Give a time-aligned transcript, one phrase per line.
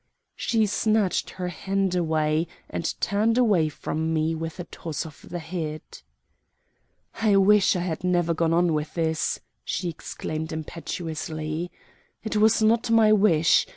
[0.35, 5.37] She snatched her hand away, and turned away from me with a toss of the
[5.37, 5.83] head.
[7.21, 11.71] "I wish I had never gone on with this!" she exclaimed impetuously.
[12.23, 13.67] "It was not my wish.